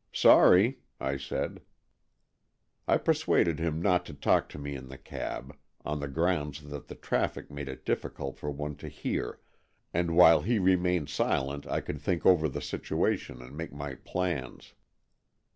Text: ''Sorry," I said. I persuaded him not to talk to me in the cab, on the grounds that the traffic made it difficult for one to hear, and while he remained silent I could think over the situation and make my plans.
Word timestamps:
''Sorry," 0.24 0.78
I 1.00 1.16
said. 1.16 1.60
I 2.86 2.96
persuaded 2.96 3.58
him 3.58 3.82
not 3.82 4.06
to 4.06 4.14
talk 4.14 4.48
to 4.50 4.58
me 4.60 4.76
in 4.76 4.86
the 4.88 4.96
cab, 4.96 5.56
on 5.84 5.98
the 5.98 6.06
grounds 6.06 6.62
that 6.70 6.86
the 6.86 6.94
traffic 6.94 7.50
made 7.50 7.68
it 7.68 7.84
difficult 7.84 8.38
for 8.38 8.52
one 8.52 8.76
to 8.76 8.88
hear, 8.88 9.40
and 9.92 10.16
while 10.16 10.42
he 10.42 10.60
remained 10.60 11.08
silent 11.08 11.66
I 11.66 11.80
could 11.80 12.00
think 12.00 12.24
over 12.24 12.48
the 12.48 12.60
situation 12.62 13.42
and 13.42 13.56
make 13.56 13.72
my 13.72 13.96
plans. 13.96 14.74